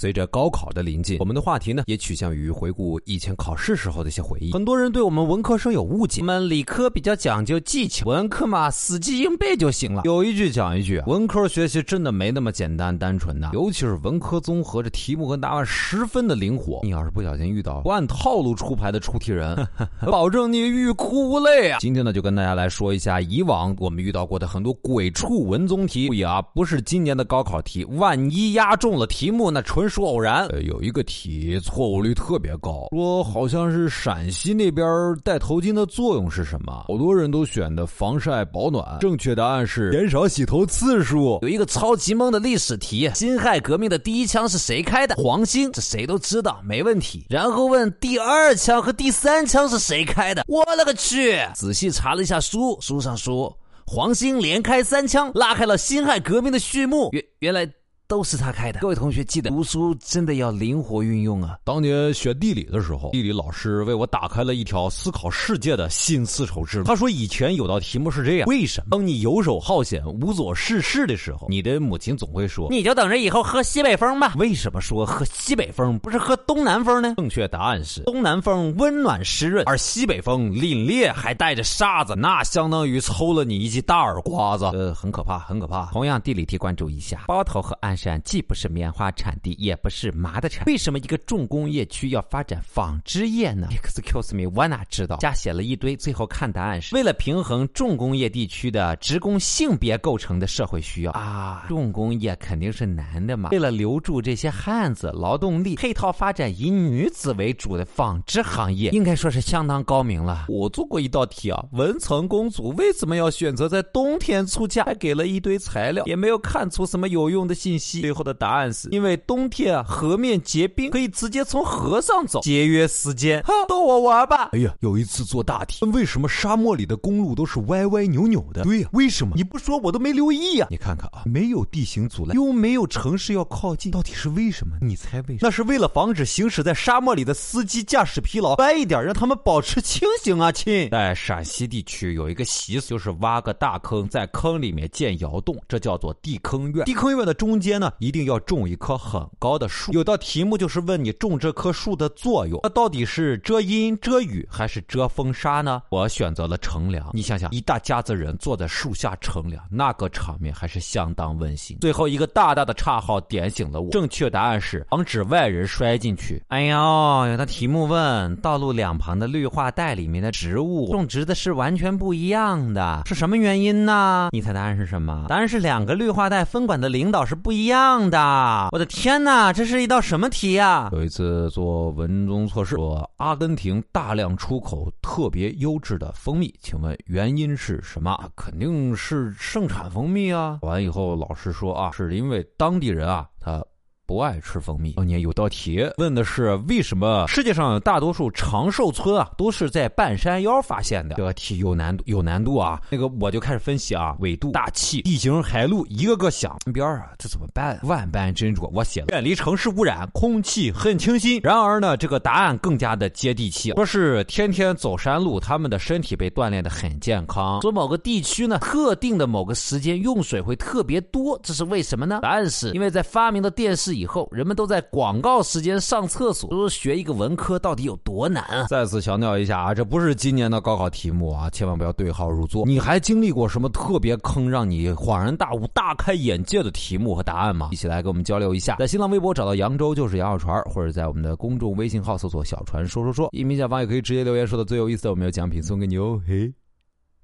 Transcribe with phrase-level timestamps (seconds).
[0.00, 4.52] 随着高考的临近，我们的话题呢也趋向于回顾以前考试时候的一些回忆。
[4.52, 10.02] 很多人对我们文科生有误解，我们理科比较讲究技巧，文科嘛死记硬背就行了。
[10.04, 16.78] 有一句讲一句，文科学习真的没那么简单单纯的，尤其是文科综合，这题目和答案十分的灵活。
[16.84, 19.66] 你要是不小心遇到不按套路出牌的出题人，
[20.06, 21.78] 保证你欲哭无泪啊！
[21.80, 26.06] 今天呢就跟大家来说一下以往我们遇到过的很多鬼畜文综题。
[26.06, 29.87] 注意啊，不是今年的高考题，万一压中了题目，那纯。
[29.88, 34.86] 属偶然，呃，有一个题错误率特别高，说好像是陕西那边
[35.24, 36.84] 戴头巾的作用是什么？
[36.86, 41.38] 好多人都选的防晒保暖，正确答案是减少洗头次数。
[41.42, 45.14] 有一个超级懵的历史题，辛亥革命的第一枪是谁开的？
[45.16, 47.24] 黄兴，这谁都知道，没问题。
[47.28, 50.44] 然后问第二枪和第三枪是谁开的？
[50.48, 51.38] 我勒个去！
[51.54, 57.10] 仔细查了一下书，书上说黄兴连开三枪，拉开了辛亥革命的序幕。
[57.12, 57.70] 原原来。
[58.08, 58.80] 都是他开的。
[58.80, 61.58] 各位同学，记得读书真的要灵活运用啊！
[61.62, 66.84] 当年学地理的时候，地理老师为我打开了一条思考世界的新丝绸之路。
[66.84, 74.32] 他说，以前有道题目是这样：为什么当你游手好闲、无所事事的时候，你的母亲总会说，你就等着以后喝西北风吧？
[74.38, 77.14] 为什么说喝西北风不是喝东南风呢？
[77.18, 85.90] 正确答案是，东南风温暖湿润，而西北风凛冽还带着沙子，那相当于抽了你一记大耳刮子，呃，很可怕，很可怕。
[85.92, 87.97] 同样，地理题关注一下，包头和安。
[87.98, 90.64] 山既不是棉花产地，也不是麻的产。
[90.66, 95.16] 为什么一个重工业区要发展纺织业呢？Excuse me，我哪知道？
[95.16, 101.64] 加写了一堆，最后看答案是为了平衡重工业地区的职工性别构成的社会需要啊。
[101.68, 103.50] 重工业肯定是男的嘛？
[103.50, 110.46] 为了留住这些汉子劳动力，配套发展以女子为主的纺织行业，应该说是相当高明了。
[110.48, 114.88] 我做过一道题啊，文成公主为什么要选择在冬天出嫁？
[114.88, 117.87] 还给了一堆材料，也没有看出什么有用的信息。
[118.00, 123.42] 最后的答案是因为冬天啊，河面结冰，可以直接从河上走，节约时间。
[123.42, 124.50] 哈，逗我玩吧！
[124.52, 128.62] 哎呀，有一次做大题，为什么沙漠里的公路都是歪歪扭扭的？
[128.64, 129.34] 对呀，为什么？
[129.36, 130.66] 你不说我都没留意呀。
[130.70, 134.76] 你看看啊，没有地形阻拦，又没有城市要靠近，到底是为什么？
[134.80, 135.38] 你猜为什么？
[135.40, 140.90] 那是为了防止行驶在沙漠里的司机驾驶疲劳，歪一点，让他们保持清醒啊，亲。
[140.90, 146.84] 在陕西地区有一个习俗，就是挖个大坑，在坑里面建窑洞，这叫做地坑院。
[146.84, 147.77] 地坑院的中间。
[147.78, 149.92] 呢，一定要种一棵很高的树。
[149.92, 155.82] 有道题目就是问你种这棵树的作用，那到底是遮阴遮雨还是遮风沙呢？
[155.90, 157.10] 我选择了乘凉。
[157.12, 161.78] 你想想，一大家子人坐在树下乘凉，那个场面还是相当温馨。
[161.80, 166.42] 最后一个大大的叉号点醒了我，正确答案是防止外人摔进去。
[166.48, 174.30] 哎呦，有道题目问道路两旁的绿化带里面的植物种植的是完全不一样的，是什么原因呢？
[174.32, 175.26] 你猜答案是什么？
[175.28, 177.67] 答案是两个绿化带分管的领导是不一。
[177.68, 180.88] 一样的，我的天哪，这是一道什么题呀？
[180.90, 188.18] 有一次做文综测试，说阿根廷大量出口特别优质的蜂蜜，请问原因是什么？
[188.34, 190.58] 肯定是盛产蜂蜜啊！
[190.62, 193.62] 完以后，老师说啊，是因为当地人啊，他。
[194.08, 194.92] 不爱吃蜂蜜。
[194.92, 201.16] 当年有道题问的是为什么世界上大多数长寿村啊都是在半山腰发现的？
[201.16, 202.80] 这个题有难度，有难度啊！
[202.88, 207.78] 那个我就开始分析啊，纬度、大气、地形、海陆，一个个想边啊，这怎么办？
[207.82, 211.38] 万般斟酌，我写了远离城市污染，空气很清新。
[211.42, 217.60] 然而呢，这个答案更加的接地气，说是天天走山路，他们的身体被锻炼的很健康。
[217.60, 222.20] 说某个地区呢，特定的某个时间用水会特别多，这是为什么呢？
[222.22, 223.97] 答案是因为在发明的电视。
[223.98, 228.66] 以后人们都在广告时间上厕所，说学一个文科到底有多难啊？
[228.68, 232.64] 再次强调一下啊，这不是今年的高考题目啊，千万不要对号入座。
[232.66, 237.70] 你还经历过什么特别坑，让你恍然大悟、大开眼界的题目和答案吗？
[237.72, 238.76] 一起来跟我们交流一下。
[238.76, 246.20] 在新浪微博找到扬州就是杨小船，或者在我们的公众微信号搜索“小船说说说”，音频下方也可以直接留言，说的最有意思的，我们有奖品送给你哦。
[246.26, 246.52] 嘿，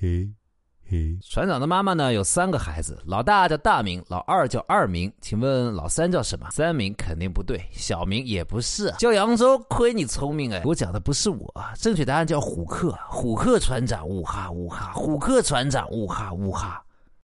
[0.00, 0.39] 嘿。
[1.22, 6.48] 船长的妈妈呢有三个孩子，老大叫大明，老二叫二明，请问老三叫什么？
[6.50, 9.58] 三明肯定不对，小明也不是，叫扬州。
[9.68, 10.62] 亏你聪明哎！
[10.64, 16.82] 我讲的不是我，正确答案叫虎克，虎克船长，呜哈呜哈，虎克船长，呜哈呜哈。